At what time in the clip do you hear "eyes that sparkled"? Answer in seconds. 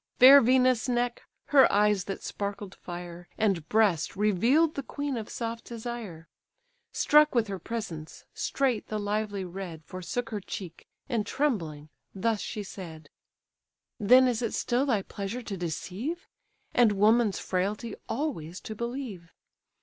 1.71-2.73